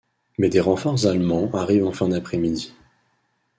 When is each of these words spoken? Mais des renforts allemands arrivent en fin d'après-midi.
Mais 0.39 0.49
des 0.49 0.59
renforts 0.61 1.05
allemands 1.05 1.51
arrivent 1.53 1.85
en 1.85 1.91
fin 1.91 2.07
d'après-midi. 2.09 2.73